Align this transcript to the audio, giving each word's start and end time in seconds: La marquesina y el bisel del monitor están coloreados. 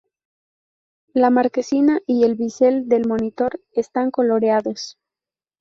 La 1.13 1.29
marquesina 1.29 1.99
y 2.07 2.23
el 2.23 2.33
bisel 2.33 2.89
del 2.89 3.07
monitor 3.07 3.61
están 3.71 4.09
coloreados. 4.09 4.97